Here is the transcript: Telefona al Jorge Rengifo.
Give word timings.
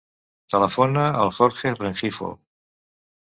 Telefona 0.53 1.03
al 1.25 1.29
Jorge 1.35 1.75
Rengifo. 1.75 2.31